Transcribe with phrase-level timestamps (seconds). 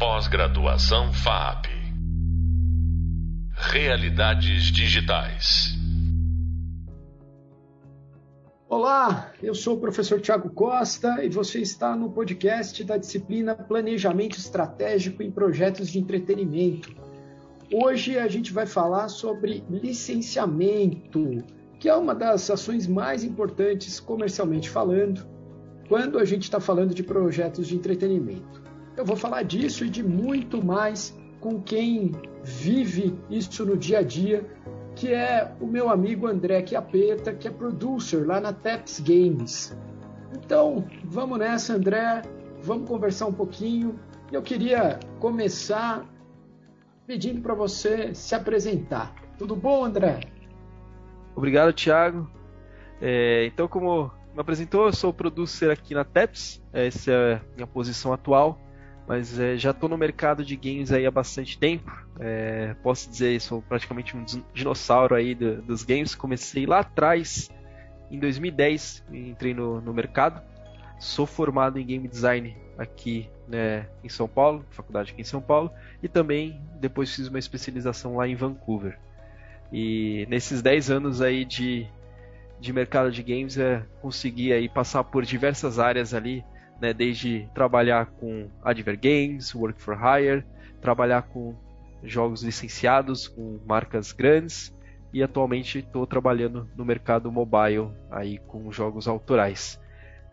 [0.00, 1.66] Pós-graduação FAP.
[3.52, 5.74] Realidades digitais.
[8.66, 14.38] Olá, eu sou o professor Tiago Costa e você está no podcast da disciplina Planejamento
[14.38, 16.96] Estratégico em Projetos de Entretenimento.
[17.70, 21.44] Hoje a gente vai falar sobre licenciamento,
[21.78, 25.28] que é uma das ações mais importantes comercialmente falando,
[25.90, 28.59] quando a gente está falando de projetos de entretenimento.
[28.96, 34.02] Eu vou falar disso e de muito mais com quem vive isso no dia a
[34.02, 34.44] dia,
[34.94, 39.76] que é o meu amigo André Chiapeta, que é producer lá na Taps Games.
[40.34, 42.22] Então, vamos nessa, André,
[42.62, 43.98] vamos conversar um pouquinho.
[44.30, 46.04] Eu queria começar
[47.06, 49.14] pedindo para você se apresentar.
[49.38, 50.20] Tudo bom, André?
[51.34, 52.30] Obrigado, Thiago.
[53.00, 57.66] É, então, como me apresentou, eu sou producer aqui na TEPS, essa é a minha
[57.66, 58.58] posição atual,
[59.10, 61.90] mas é, já estou no mercado de games aí há bastante tempo.
[62.20, 66.14] É, posso dizer, sou praticamente um dinossauro aí do, dos games.
[66.14, 67.50] Comecei lá atrás,
[68.08, 70.40] em 2010, entrei no, no mercado.
[71.00, 75.72] Sou formado em game design aqui né, em São Paulo, faculdade aqui em São Paulo,
[76.00, 78.96] e também depois fiz uma especialização lá em Vancouver.
[79.72, 81.84] E nesses 10 anos aí de,
[82.60, 86.44] de mercado de games, é, consegui aí passar por diversas áreas ali,
[86.80, 90.44] né, desde trabalhar com Adver Games, Work for Hire,
[90.80, 91.54] trabalhar com
[92.02, 94.74] jogos licenciados com marcas grandes
[95.12, 99.78] e atualmente estou trabalhando no mercado mobile aí com jogos autorais.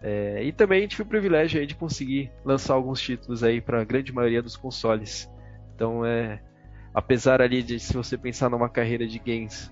[0.01, 4.13] É, e também tive o privilégio de conseguir lançar alguns títulos aí para a grande
[4.13, 5.29] maioria dos consoles.
[5.75, 6.39] Então, é,
[6.93, 9.71] apesar ali de se você pensar numa carreira de games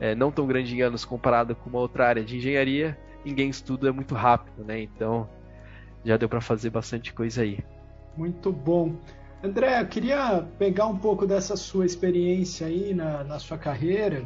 [0.00, 3.60] é, não tão grande em anos comparado com uma outra área de engenharia, em games
[3.60, 4.80] tudo é muito rápido, né?
[4.80, 5.28] Então,
[6.06, 7.58] já deu para fazer bastante coisa aí.
[8.16, 8.94] Muito bom.
[9.42, 14.24] André, eu queria pegar um pouco dessa sua experiência aí na, na sua carreira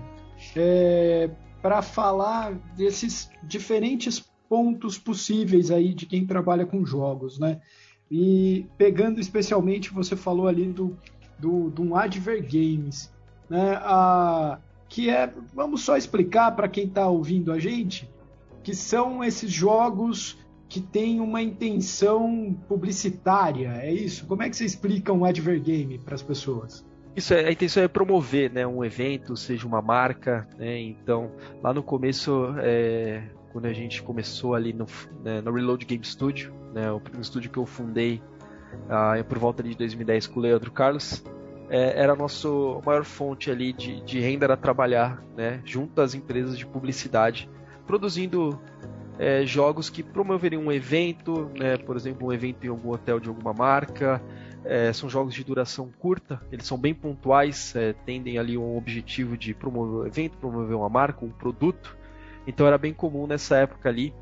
[0.54, 7.60] é, para falar desses diferentes pontos possíveis aí de quem trabalha com jogos, né?
[8.10, 10.96] E pegando especialmente, você falou ali do,
[11.38, 13.12] do, do Adver Games,
[13.48, 13.78] né?
[13.82, 14.58] A,
[14.88, 18.10] que é, vamos só explicar para quem está ouvindo a gente,
[18.62, 20.36] que são esses jogos
[20.70, 24.24] que têm uma intenção publicitária, é isso?
[24.24, 26.86] Como é que você explica um Adver Game para as pessoas?
[27.16, 31.74] Isso, é, a intenção é promover né, um evento, seja uma marca, né, então lá
[31.74, 34.86] no começo é, quando a gente começou ali no,
[35.24, 38.22] né, no Reload Game Studio, né, o primeiro estúdio que eu fundei
[38.88, 41.24] ah, por volta de 2010 com o Leandro Carlos,
[41.68, 42.48] é, era a nossa
[42.86, 47.50] maior fonte ali de, de renda era trabalhar né, junto às empresas de publicidade,
[47.88, 48.56] produzindo
[49.20, 53.28] é, jogos que promoveriam um evento, né, por exemplo, um evento em algum hotel de
[53.28, 54.20] alguma marca.
[54.64, 59.36] É, são jogos de duração curta, eles são bem pontuais, é, tendem ali um objetivo
[59.36, 61.98] de promover um evento, promover uma marca, um produto.
[62.46, 64.14] Então era bem comum nessa época ali.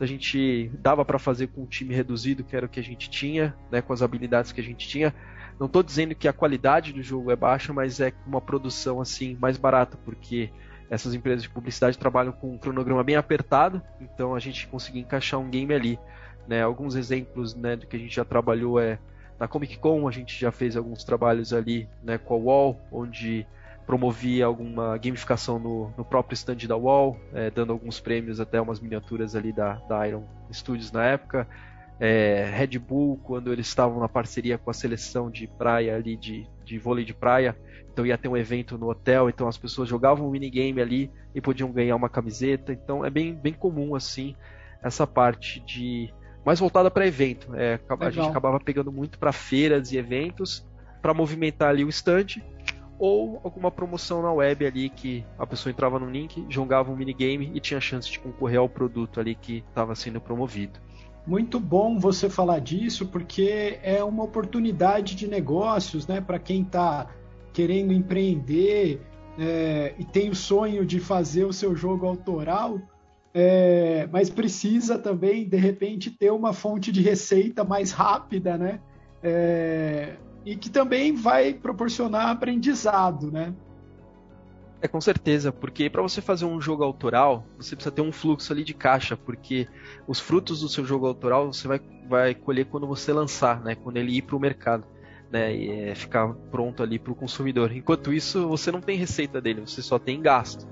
[0.00, 3.10] A gente dava para fazer com um time reduzido, que era o que a gente
[3.10, 5.14] tinha, né, com as habilidades que a gente tinha.
[5.60, 9.36] Não estou dizendo que a qualidade do jogo é baixa, mas é uma produção assim
[9.38, 10.50] mais barata, porque
[10.90, 15.40] essas empresas de publicidade trabalham com um cronograma bem apertado, então a gente conseguia encaixar
[15.40, 15.98] um game ali.
[16.46, 16.62] Né?
[16.62, 18.98] Alguns exemplos né, do que a gente já trabalhou é
[19.38, 23.46] na Comic Con, a gente já fez alguns trabalhos ali né, com a Wall, onde
[23.86, 28.80] promovia alguma gamificação no, no próprio stand da Wall, é, dando alguns prêmios, até umas
[28.80, 31.46] miniaturas ali da, da Iron Studios na época.
[31.98, 36.46] É, Red Bull, quando eles estavam na parceria com a seleção de praia ali, de,
[36.64, 37.56] de vôlei de praia,
[37.90, 41.40] então ia ter um evento no hotel, então as pessoas jogavam um minigame ali e
[41.40, 44.36] podiam ganhar uma camiseta, então é bem, bem comum assim
[44.82, 46.12] essa parte de
[46.44, 47.54] mais voltada para evento.
[47.56, 50.64] É, a gente acabava pegando muito para feiras e eventos
[51.02, 52.40] para movimentar ali o stand
[52.98, 57.50] ou alguma promoção na web ali que a pessoa entrava no link, jogava um minigame
[57.54, 60.78] e tinha chance de concorrer ao produto ali que estava sendo promovido.
[61.26, 67.08] Muito bom você falar disso, porque é uma oportunidade de negócios, né, para quem está
[67.52, 69.00] querendo empreender
[69.38, 72.80] é, e tem o sonho de fazer o seu jogo autoral,
[73.34, 78.80] é, mas precisa também, de repente, ter uma fonte de receita mais rápida, né?
[79.22, 83.52] É, e que também vai proporcionar aprendizado, né?
[84.86, 88.52] É, com certeza, porque para você fazer um jogo autoral, você precisa ter um fluxo
[88.52, 89.66] ali de caixa, porque
[90.06, 93.74] os frutos do seu jogo autoral você vai, vai colher quando você lançar, né?
[93.74, 94.84] Quando ele ir para o mercado,
[95.28, 95.52] né?
[95.56, 97.72] E é, ficar pronto ali para o consumidor.
[97.72, 100.68] Enquanto isso, você não tem receita dele, você só tem gasto.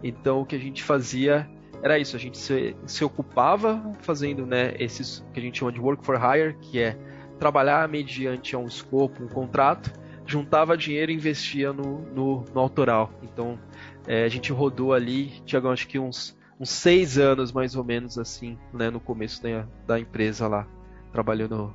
[0.00, 1.50] Então, o que a gente fazia
[1.82, 4.76] era isso, a gente se, se ocupava fazendo, né?
[4.78, 6.96] Esses que a gente chama de work for hire, que é
[7.36, 9.90] trabalhar mediante um escopo, um contrato,
[10.26, 13.10] juntava dinheiro e investia no, no, no autoral.
[13.22, 13.58] Então
[14.06, 18.18] é, a gente rodou ali, Tiagão, acho que uns, uns seis anos mais ou menos
[18.18, 20.66] assim, né, no começo da, da empresa lá,
[21.12, 21.74] trabalhando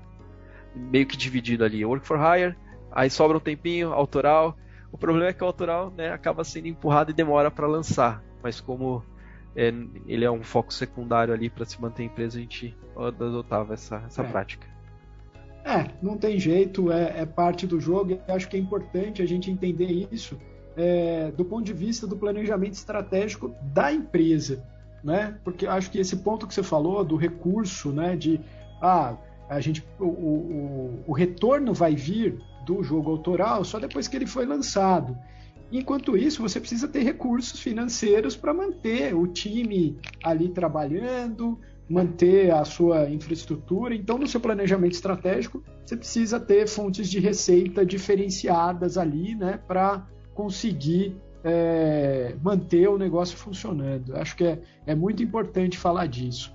[0.75, 2.56] meio que dividido ali, work for hire,
[2.92, 4.57] aí sobra um tempinho, autoral.
[4.92, 8.59] O problema é que o autoral né, acaba sendo empurrado e demora para lançar, mas
[8.59, 9.04] como
[9.56, 9.74] é,
[10.06, 14.04] ele é um foco secundário ali para se manter a empresa, a gente adotava essa,
[14.06, 14.25] essa é.
[14.25, 14.70] prática.
[15.63, 19.25] É, não tem jeito, é, é, parte do jogo e acho que é importante a
[19.28, 20.38] gente entender isso
[20.75, 24.63] é, do ponto de vista do planejamento estratégico da empresa,
[25.04, 25.38] né?
[25.44, 28.16] Porque acho que esse ponto que você falou do recurso, né?
[28.16, 28.40] De
[28.81, 29.16] ah,
[29.50, 34.28] a gente, o, o, o retorno vai vir do jogo autoral só depois que ele
[34.28, 35.18] foi lançado.
[35.72, 41.57] Enquanto isso, você precisa ter recursos financeiros para manter o time ali trabalhando,
[41.92, 43.94] manter a sua infraestrutura.
[43.94, 50.08] Então, no seu planejamento estratégico, você precisa ter fontes de receita diferenciadas ali, né, para
[50.34, 54.16] conseguir é, manter o negócio funcionando.
[54.16, 56.54] Acho que é, é muito importante falar disso.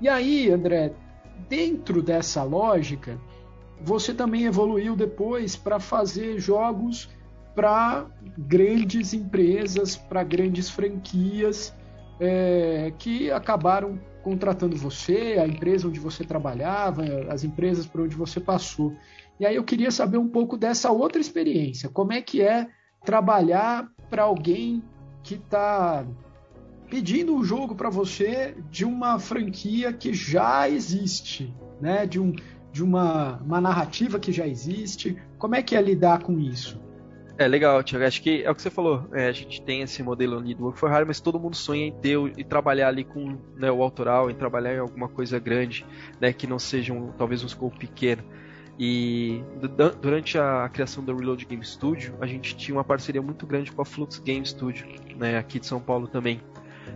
[0.00, 0.92] E aí, André,
[1.48, 3.18] dentro dessa lógica,
[3.80, 7.08] você também evoluiu depois para fazer jogos
[7.54, 8.06] para
[8.38, 11.74] grandes empresas, para grandes franquias
[12.20, 18.40] é, que acabaram contratando você, a empresa onde você trabalhava, as empresas por onde você
[18.40, 18.92] passou.
[19.38, 21.88] E aí eu queria saber um pouco dessa outra experiência.
[21.88, 22.68] Como é que é
[23.04, 24.82] trabalhar para alguém
[25.22, 26.04] que está
[26.90, 32.06] pedindo o jogo para você de uma franquia que já existe, né?
[32.06, 32.32] De, um,
[32.72, 35.16] de uma, uma narrativa que já existe.
[35.38, 36.80] Como é que é lidar com isso?
[37.38, 38.06] É legal, Tiago.
[38.06, 39.06] Acho que é o que você falou.
[39.12, 41.86] É, a gente tem esse modelo ali do Work for Hire, mas todo mundo sonha
[41.86, 45.84] em ter e trabalhar ali com né, o autoral, em trabalhar em alguma coisa grande,
[46.18, 48.24] né, que não seja um, talvez um scope pequeno.
[48.78, 49.42] E
[50.00, 53.82] durante a criação do Reload Game Studio, a gente tinha uma parceria muito grande com
[53.82, 54.86] a Flux Game Studio,
[55.16, 56.40] né, aqui de São Paulo também.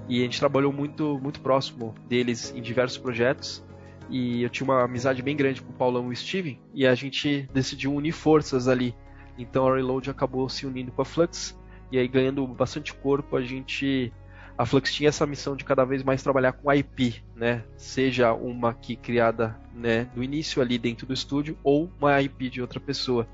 [0.08, 3.62] E a gente trabalhou muito, muito próximo deles em diversos projetos.
[4.08, 6.94] E eu tinha uma amizade bem grande com o Paulão e o Steven, e a
[6.94, 8.94] gente decidiu unir forças ali
[9.42, 11.58] então a Reload acabou se unindo com a Flux
[11.90, 14.12] e aí ganhando bastante corpo a gente
[14.56, 17.64] a Flux tinha essa missão de cada vez mais trabalhar com IP, né?
[17.78, 22.60] Seja uma que criada, né, do início ali dentro do estúdio ou uma IP de
[22.60, 23.26] outra pessoa.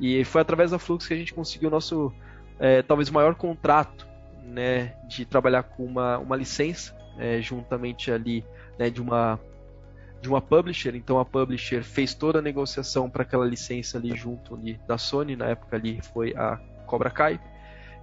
[0.00, 2.12] E foi através da Flux que a gente conseguiu o nosso
[2.58, 4.04] é, talvez maior contrato,
[4.42, 8.44] né, de trabalhar com uma, uma licença é, juntamente ali,
[8.76, 9.38] né, de uma
[10.24, 14.54] de uma publisher, então a publisher fez toda a negociação para aquela licença ali junto
[14.54, 16.56] ali da Sony, na época ali foi a
[16.86, 17.38] Cobra Kai.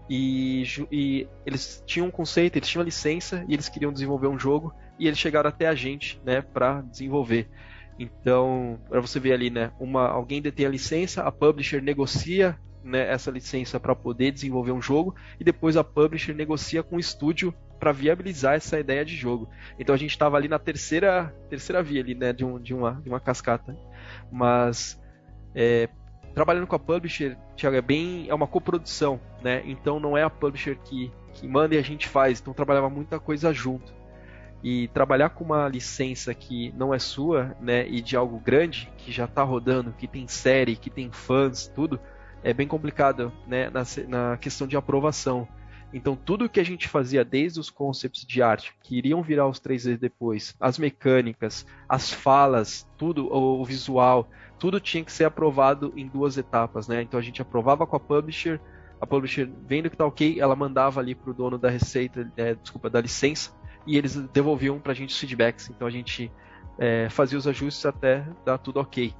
[0.07, 4.37] E, e, eles tinham um conceito, eles tinham a licença e eles queriam desenvolver um
[4.37, 7.49] jogo e eles chegaram até a gente, né, para desenvolver.
[7.97, 13.11] Então, para você ver ali, né, uma alguém detém a licença, a publisher negocia né,
[13.11, 17.51] essa licença para poder desenvolver um jogo e depois a publisher negocia com o estúdio
[17.81, 19.49] para viabilizar essa ideia de jogo.
[19.79, 23.01] Então a gente estava ali na terceira terceira via ali, né, de, um, de, uma,
[23.01, 23.75] de uma cascata.
[24.31, 25.01] Mas
[25.55, 25.89] é,
[26.35, 29.63] trabalhando com a publisher, Thiago, é bem é uma coprodução, né?
[29.65, 32.39] Então não é a publisher que, que manda e a gente faz.
[32.39, 33.91] Então trabalhava muita coisa junto.
[34.63, 39.11] E trabalhar com uma licença que não é sua, né, e de algo grande, que
[39.11, 41.99] já está rodando, que tem série, que tem fãs, tudo,
[42.43, 45.47] é bem complicado, né, na, na questão de aprovação.
[45.93, 49.59] Então tudo que a gente fazia desde os concepts de arte, que iriam virar os
[49.59, 56.07] 3D depois, as mecânicas, as falas, tudo, o visual, tudo tinha que ser aprovado em
[56.07, 57.01] duas etapas, né?
[57.01, 58.59] Então a gente aprovava com a publisher,
[59.01, 62.89] a publisher vendo que tá ok, ela mandava ali pro dono da receita, é, desculpa,
[62.89, 63.51] da licença,
[63.85, 65.69] e eles devolviam pra gente os feedbacks.
[65.69, 66.31] Então a gente
[66.77, 69.13] é, fazia os ajustes até dar tudo ok.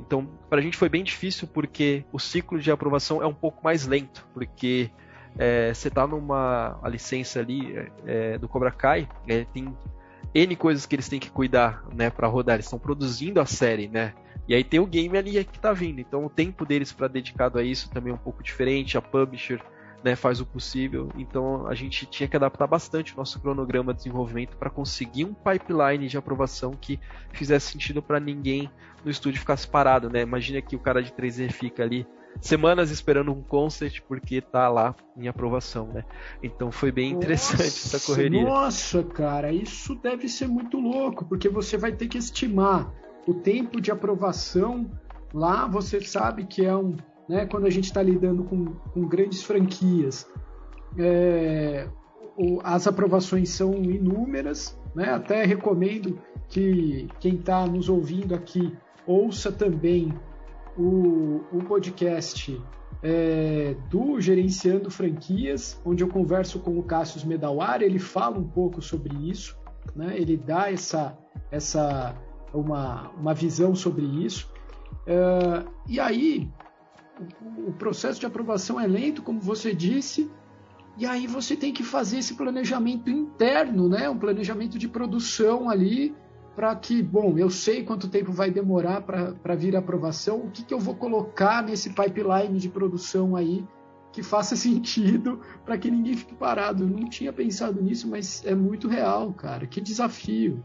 [0.00, 3.62] Então, para a gente foi bem difícil porque o ciclo de aprovação é um pouco
[3.62, 4.90] mais lento, porque
[5.38, 9.76] é, você tá numa licença ali é, do Cobra Kai, é, tem
[10.34, 12.56] N coisas que eles têm que cuidar, né, para rodar.
[12.56, 14.14] Eles estão produzindo a série, né?
[14.46, 16.00] E aí tem o game ali que tá vindo.
[16.00, 18.96] Então o tempo deles para dedicado a isso também é um pouco diferente.
[18.96, 19.60] A publisher
[20.02, 21.08] né, faz o possível.
[21.16, 25.34] Então a gente tinha que adaptar bastante o nosso cronograma de desenvolvimento para conseguir um
[25.34, 26.98] pipeline de aprovação que
[27.32, 28.70] fizesse sentido para ninguém
[29.04, 30.20] no estúdio ficasse parado, né?
[30.20, 32.06] Imagina que o cara de 3D fica ali
[32.40, 36.04] semanas esperando um concept porque tá lá em aprovação, né?
[36.42, 38.42] Então foi bem interessante nossa, essa correria.
[38.42, 42.92] Nossa, cara, isso deve ser muito louco, porque você vai ter que estimar
[43.26, 44.90] o tempo de aprovação
[45.32, 46.96] lá, você sabe que é um,
[47.28, 50.26] né, quando a gente está lidando com, com, grandes franquias,
[50.98, 51.88] é,
[52.36, 55.10] o, as aprovações são inúmeras, né?
[55.12, 56.18] Até recomendo
[56.48, 60.12] que quem está nos ouvindo aqui ouça também
[60.76, 62.60] o, o podcast
[63.02, 68.82] é, do Gerenciando Franquias, onde eu converso com o Cássio Medawar, ele fala um pouco
[68.82, 69.58] sobre isso,
[69.94, 70.16] né?
[70.16, 71.16] ele dá essa,
[71.50, 72.14] essa
[72.52, 74.50] uma, uma visão sobre isso.
[75.06, 76.50] É, e aí,
[77.40, 80.30] o, o processo de aprovação é lento, como você disse,
[80.98, 84.08] e aí você tem que fazer esse planejamento interno, né?
[84.10, 86.14] um planejamento de produção ali,
[86.60, 90.62] para que, bom, eu sei quanto tempo vai demorar para vir a aprovação, o que,
[90.62, 93.64] que eu vou colocar nesse pipeline de produção aí
[94.12, 96.84] que faça sentido para que ninguém fique parado.
[96.84, 99.66] Eu não tinha pensado nisso, mas é muito real, cara.
[99.66, 100.62] Que desafio.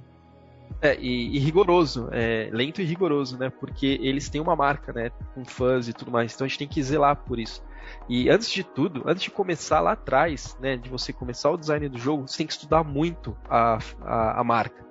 [0.81, 3.49] É, e, e rigoroso, é, lento e rigoroso, né?
[3.49, 5.11] Porque eles têm uma marca, né?
[5.33, 6.35] Com fãs e tudo mais.
[6.35, 7.63] Então a gente tem que zelar por isso.
[8.09, 10.75] E antes de tudo, antes de começar lá atrás, né?
[10.75, 14.43] De você começar o design do jogo, você tem que estudar muito a, a, a
[14.43, 14.84] marca.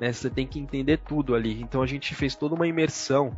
[0.00, 0.12] Né?
[0.12, 1.60] Você tem que entender tudo ali.
[1.60, 3.36] Então a gente fez toda uma imersão,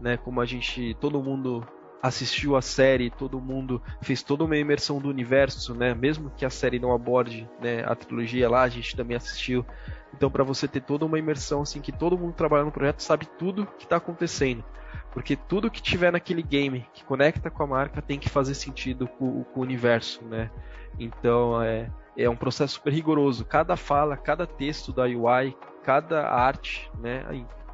[0.00, 0.16] né?
[0.16, 1.66] Como a gente, todo mundo
[2.02, 5.94] assistiu a série, todo mundo fez toda uma imersão do universo, né?
[5.94, 9.64] Mesmo que a série não aborde né, a trilogia lá, a gente também assistiu.
[10.12, 13.26] Então, para você ter toda uma imersão assim, que todo mundo trabalhando no projeto sabe
[13.38, 14.64] tudo que está acontecendo,
[15.12, 19.06] porque tudo que tiver naquele game que conecta com a marca tem que fazer sentido
[19.06, 20.50] com, com o universo, né?
[20.98, 23.44] Então, é, é um processo super rigoroso.
[23.44, 27.24] Cada fala, cada texto da UI, cada arte, né,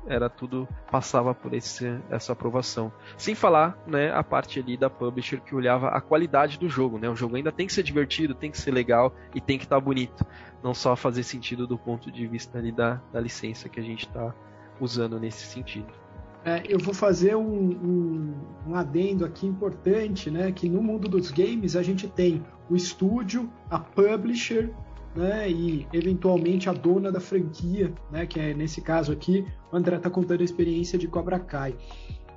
[0.07, 2.91] era tudo passava por esse, essa aprovação.
[3.17, 7.09] Sem falar, né, a parte ali da publisher que olhava a qualidade do jogo, né?
[7.09, 9.77] O jogo ainda tem que ser divertido, tem que ser legal e tem que estar
[9.77, 10.25] tá bonito,
[10.63, 14.07] não só fazer sentido do ponto de vista ali da, da licença que a gente
[14.07, 14.35] está
[14.81, 15.93] usando nesse sentido.
[16.45, 18.35] É, eu vou fazer um, um,
[18.69, 20.51] um, adendo aqui importante, né?
[20.53, 24.73] Que no mundo dos games a gente tem o estúdio, a publisher
[25.19, 29.97] né, e eventualmente a dona da franquia, né, que é nesse caso aqui, o André
[29.97, 31.77] está contando a experiência de Cobra Kai.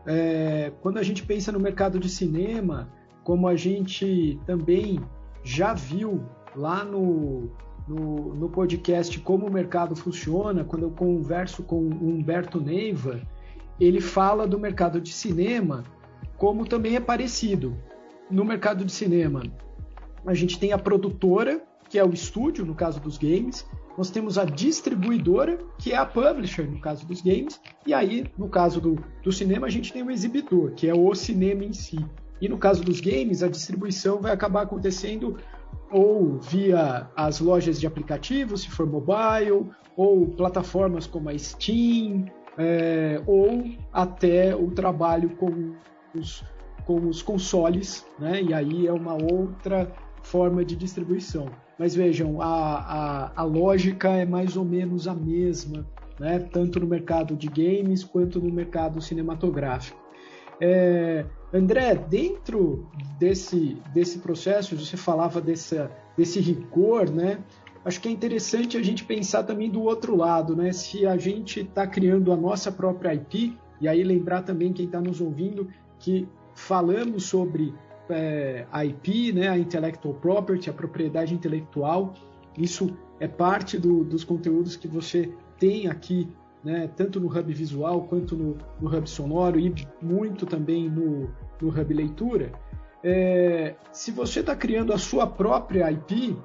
[0.04, 2.92] É, quando a gente pensa no mercado de cinema,
[3.24, 5.00] como a gente também
[5.44, 6.24] já viu
[6.56, 7.52] lá no,
[7.88, 13.22] no, no, podcast como o mercado funciona, quando eu converso com o Humberto Neiva,
[13.80, 15.84] ele fala do mercado de cinema
[16.36, 17.78] como também é parecido.
[18.28, 19.44] No mercado de cinema,
[20.26, 23.69] a gente tem a produtora, que é o estúdio, no caso dos games.
[23.98, 27.60] Nós temos a distribuidora, que é a publisher, no caso dos games.
[27.86, 31.13] E aí, no caso do, do cinema, a gente tem o exibidor, que é o
[31.13, 32.00] cinema em si.
[32.39, 35.38] E no caso dos games, a distribuição vai acabar acontecendo
[35.91, 42.25] ou via as lojas de aplicativos, se for mobile, ou plataformas como a Steam,
[42.57, 45.74] é, ou até o trabalho com
[46.15, 46.41] os,
[46.86, 48.41] com os consoles, né?
[48.41, 49.91] E aí é uma outra
[50.24, 51.48] forma de distribuição.
[51.82, 55.84] Mas vejam, a, a, a lógica é mais ou menos a mesma,
[56.20, 56.38] né?
[56.38, 60.00] tanto no mercado de games quanto no mercado cinematográfico.
[60.62, 67.40] É, André, dentro desse, desse processo, você falava dessa, desse rigor, né?
[67.84, 70.72] Acho que é interessante a gente pensar também do outro lado, né?
[70.72, 75.02] Se a gente está criando a nossa própria IP, e aí lembrar também quem está
[75.02, 77.74] nos ouvindo que falamos sobre
[78.10, 82.13] é, a IP, né, a Intellectual Property, a propriedade intelectual.
[82.58, 86.27] Isso é parte do, dos conteúdos que você tem aqui,
[86.63, 91.29] né, tanto no Hub Visual quanto no, no Hub Sonoro e muito também no,
[91.62, 92.51] no Hub Leitura.
[93.03, 96.38] É, se você está criando a sua própria IP,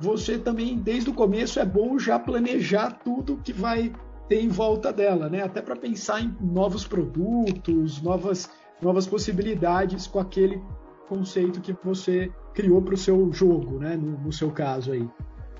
[0.00, 3.92] você também, desde o começo, é bom já planejar tudo que vai
[4.28, 5.42] ter em volta dela, né?
[5.42, 8.48] Até para pensar em novos produtos, novas,
[8.80, 10.62] novas possibilidades com aquele
[11.08, 13.96] conceito que você criou para o seu jogo, né?
[13.96, 15.08] No, no, seu caso aí.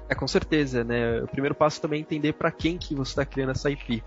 [0.08, 1.22] É, com certeza, né?
[1.22, 4.02] O primeiro passo também é entender para quem que você está criando essa IP,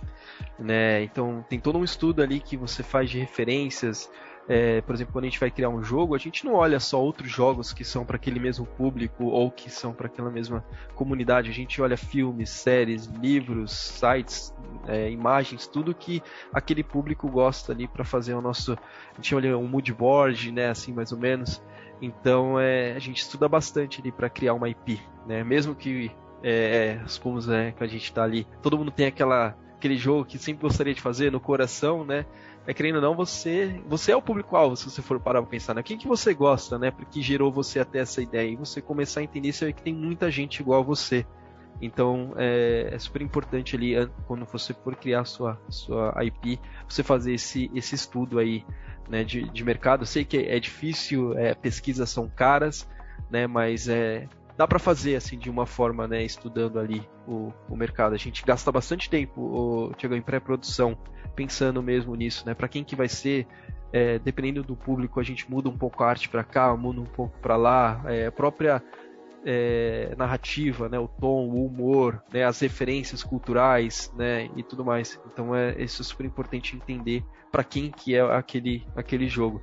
[0.57, 1.03] né?
[1.03, 4.09] Então, tem todo um estudo ali que você faz de referências,
[4.47, 7.01] é, por exemplo, quando a gente vai criar um jogo, a gente não olha só
[7.01, 11.49] outros jogos que são para aquele mesmo público ou que são para aquela mesma comunidade.
[11.49, 14.53] A gente olha filmes, séries, livros, sites,
[14.87, 16.21] é, imagens, tudo que
[16.51, 18.73] aquele público gosta ali para fazer o nosso.
[18.73, 21.61] A gente olha um mood board, né, assim mais ou menos.
[22.01, 25.43] Então é, a gente estuda bastante ali para criar uma IP, né?
[25.43, 26.11] Mesmo que
[26.43, 30.37] é, como é, que a gente está ali, todo mundo tem aquela aquele jogo que
[30.37, 32.25] sempre gostaria de fazer no coração, né?
[32.67, 35.73] é querendo ou não, você, você é o público-alvo, se você for parar pra pensar,
[35.73, 35.81] né?
[35.81, 36.91] Quem que você gosta, né?
[36.91, 38.51] Porque gerou você até essa ideia.
[38.51, 41.25] E você começar a entender, você vê que tem muita gente igual a você.
[41.81, 43.95] Então, é, é super importante ali,
[44.27, 48.63] quando você for criar sua, sua IP, você fazer esse, esse estudo aí,
[49.09, 50.03] né, de, de mercado.
[50.03, 52.87] Eu sei que é difícil, é, pesquisas são caras,
[53.31, 53.47] né?
[53.47, 54.27] Mas é,
[54.61, 58.13] dá para fazer assim de uma forma, né, estudando ali o, o mercado.
[58.13, 60.95] A gente gasta bastante tempo, Tiago, em pré-produção,
[61.35, 62.53] pensando mesmo nisso, né?
[62.53, 63.47] Para quem que vai ser,
[63.91, 67.05] é, dependendo do público, a gente muda um pouco a arte para cá, muda um
[67.05, 68.83] pouco para lá, é, a própria
[69.43, 75.19] é, narrativa, né, o tom, o humor, né, as referências culturais, né, e tudo mais.
[75.33, 79.59] Então é isso é super importante entender para quem que é aquele aquele jogo,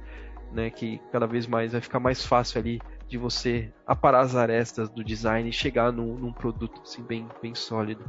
[0.52, 4.88] né, que cada vez mais vai ficar mais fácil ali de você aparar as arestas
[4.90, 8.04] do design e chegar num, num produto assim, bem, bem sólido.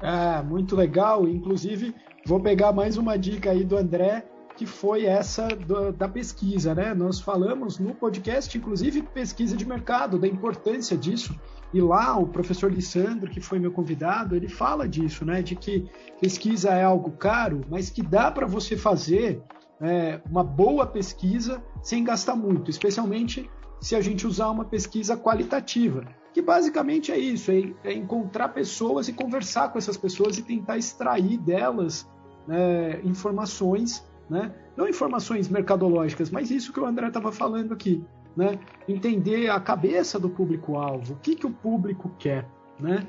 [0.00, 1.26] É, muito legal.
[1.28, 1.94] Inclusive,
[2.26, 4.24] vou pegar mais uma dica aí do André
[4.58, 6.92] que foi essa do, da pesquisa, né?
[6.92, 11.38] Nós falamos no podcast, inclusive, pesquisa de mercado, da importância disso.
[11.72, 15.42] E lá o professor Lissandro, que foi meu convidado, ele fala disso, né?
[15.42, 15.88] De que
[16.20, 19.40] pesquisa é algo caro, mas que dá para você fazer
[19.80, 23.48] é, uma boa pesquisa sem gastar muito, especialmente
[23.80, 29.12] se a gente usar uma pesquisa qualitativa, que basicamente é isso, é, encontrar pessoas e
[29.12, 32.08] conversar com essas pessoas e tentar extrair delas
[32.46, 34.52] né, informações né?
[34.76, 38.04] Não informações mercadológicas, mas isso que o André estava falando aqui,
[38.36, 38.58] né?
[38.86, 42.46] Entender a cabeça do público-alvo, o que, que o público quer,
[42.78, 43.06] né?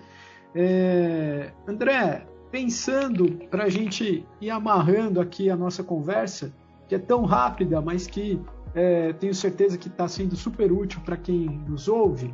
[0.55, 1.51] É...
[1.67, 6.53] André, pensando para a gente ir amarrando aqui a nossa conversa,
[6.87, 8.41] que é tão rápida, mas que
[8.73, 12.33] é, tenho certeza que está sendo super útil para quem nos ouve.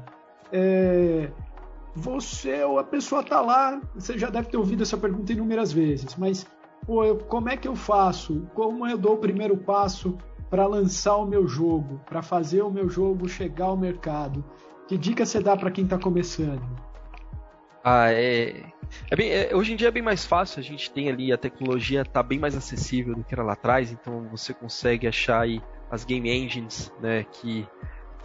[0.51, 1.29] É,
[1.95, 6.15] você ou a pessoa está lá, você já deve ter ouvido essa pergunta inúmeras vezes,
[6.15, 6.45] mas
[6.85, 8.47] pô, eu, como é que eu faço?
[8.53, 10.17] Como eu dou o primeiro passo
[10.49, 14.43] para lançar o meu jogo, para fazer o meu jogo chegar ao mercado?
[14.87, 16.63] Que dica você dá para quem está começando?
[17.83, 18.63] Ah, é,
[19.09, 21.37] é bem, é, hoje em dia é bem mais fácil, a gente tem ali a
[21.37, 25.61] tecnologia está bem mais acessível do que era lá atrás, então você consegue achar aí
[25.89, 27.67] as game engines, né, que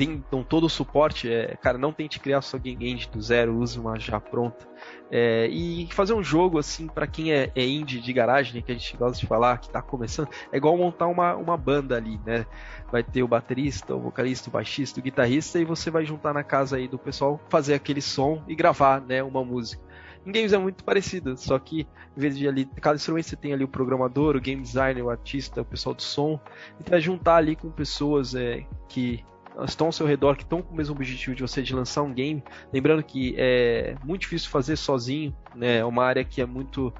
[0.00, 1.30] tem, dão todo o suporte.
[1.30, 4.66] É, cara, não tente criar sua game engine do zero, use uma já pronta.
[5.10, 8.72] É, e fazer um jogo assim para quem é, é, indie de garagem, né, que
[8.72, 12.18] a gente gosta de falar, que tá começando, é igual montar uma, uma banda ali,
[12.24, 12.46] né?
[12.90, 16.42] Vai ter o baterista, o vocalista, o baixista, o guitarrista e você vai juntar na
[16.42, 19.82] casa aí do pessoal, fazer aquele som e gravar, né, uma música.
[20.26, 23.52] Em games é muito parecido, só que em vez de ali, cada instrumento você tem
[23.52, 26.38] ali o programador, o game designer, o artista, o pessoal do som,
[26.78, 29.24] e vai juntar ali com pessoas é, que
[29.66, 32.12] estão ao seu redor, que estão com o mesmo objetivo de você de lançar um
[32.12, 32.42] game.
[32.72, 35.78] Lembrando que é muito difícil fazer sozinho, né?
[35.78, 36.92] É uma área que é muito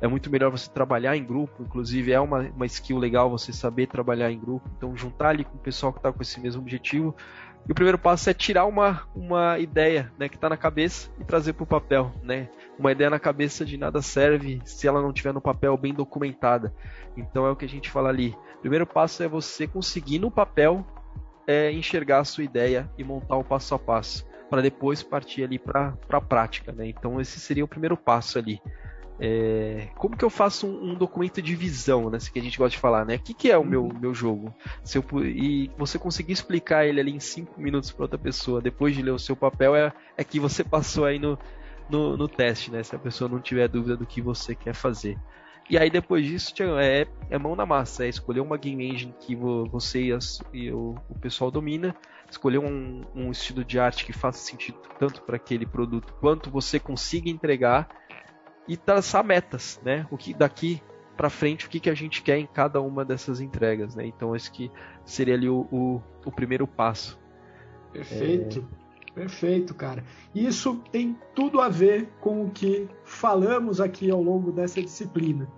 [0.00, 3.86] é muito melhor você trabalhar em grupo, inclusive é uma, uma skill legal você saber
[3.86, 7.14] trabalhar em grupo, então juntar ali com o pessoal que está com esse mesmo objetivo.
[7.66, 11.24] E o primeiro passo é tirar uma, uma ideia né, que está na cabeça e
[11.24, 12.12] trazer para o papel.
[12.22, 12.48] Né?
[12.78, 16.74] Uma ideia na cabeça de nada serve se ela não tiver no papel bem documentada.
[17.16, 18.36] Então é o que a gente fala ali.
[18.56, 20.84] O primeiro passo é você conseguir no papel
[21.46, 25.58] é enxergar a sua ideia e montar o passo a passo, para depois partir ali
[25.58, 26.72] para a prática.
[26.72, 26.88] Né?
[26.88, 28.60] Então, esse seria o primeiro passo ali.
[29.18, 32.18] É, como que eu faço um, um, documento de visão, né?
[32.32, 33.16] Que a gente gosta de falar, né?
[33.16, 33.98] O que, que é o meu, uhum.
[33.98, 34.52] meu jogo?
[34.82, 38.94] Se eu, e você conseguir explicar ele ali em 5 minutos para outra pessoa, depois
[38.94, 41.38] de ler o seu papel, é, é que você passou aí no,
[41.88, 42.82] no, no, teste, né?
[42.82, 45.16] Se a pessoa não tiver dúvida do que você quer fazer.
[45.70, 49.34] E aí depois disso é, é mão na massa, é escolher uma game engine que
[49.34, 51.96] você e, as, e o, o, pessoal domina,
[52.30, 56.78] escolher um, um, estilo de arte que faça sentido tanto para aquele produto quanto você
[56.78, 57.88] consiga entregar
[58.66, 60.06] e traçar metas, né?
[60.10, 60.82] O que daqui
[61.16, 64.06] para frente o que, que a gente quer em cada uma dessas entregas, né?
[64.06, 64.70] Então esse que
[65.04, 67.18] seria ali o, o, o primeiro passo.
[67.92, 68.66] Perfeito.
[68.80, 68.84] É...
[69.14, 70.02] Perfeito, cara.
[70.34, 75.48] Isso tem tudo a ver com o que falamos aqui ao longo dessa disciplina.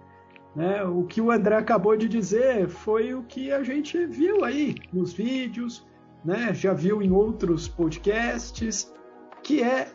[0.54, 0.84] Né?
[0.84, 5.14] O que o André acabou de dizer foi o que a gente viu aí nos
[5.14, 5.86] vídeos,
[6.22, 6.52] né?
[6.52, 8.92] já viu em outros podcasts,
[9.42, 9.88] que é,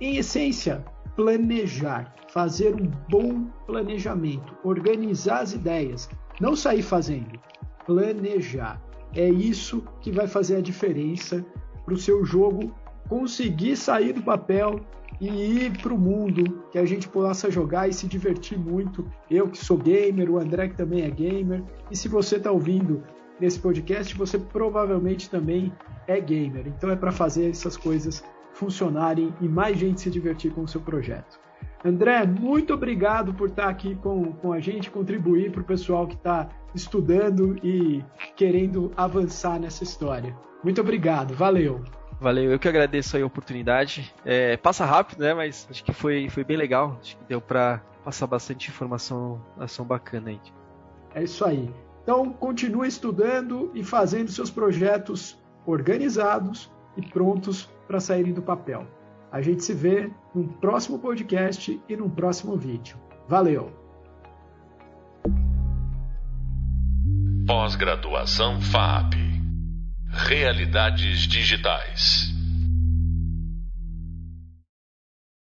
[0.00, 0.82] em essência,
[1.16, 6.08] planejar, fazer um bom planejamento, organizar as ideias,
[6.40, 7.38] não sair fazendo,
[7.86, 8.80] planejar.
[9.14, 11.44] É isso que vai fazer a diferença
[11.84, 12.74] para o seu jogo
[13.08, 14.80] conseguir sair do papel
[15.20, 19.08] e ir para o mundo, que a gente possa jogar e se divertir muito.
[19.30, 23.02] Eu que sou gamer, o André que também é gamer, e se você está ouvindo
[23.40, 25.72] nesse podcast, você provavelmente também
[26.06, 26.66] é gamer.
[26.66, 28.24] Então é para fazer essas coisas
[28.64, 31.38] funcionarem e mais gente se divertir com o seu projeto.
[31.84, 36.14] André, muito obrigado por estar aqui com, com a gente, contribuir para o pessoal que
[36.14, 38.02] está estudando e
[38.34, 40.34] querendo avançar nessa história.
[40.62, 41.82] Muito obrigado, valeu!
[42.18, 44.14] Valeu, eu que agradeço a oportunidade.
[44.24, 45.34] É, passa rápido, né?
[45.34, 46.96] Mas acho que foi, foi bem legal.
[47.02, 50.40] Acho que deu para passar bastante informação ação bacana aí.
[51.14, 51.70] É isso aí.
[52.02, 58.86] Então, continue estudando e fazendo seus projetos organizados e prontos para saírem do papel.
[59.30, 62.96] A gente se vê no próximo podcast e no próximo vídeo.
[63.28, 63.72] Valeu!
[67.46, 69.14] Pós-graduação FAP
[70.08, 72.33] Realidades Digitais.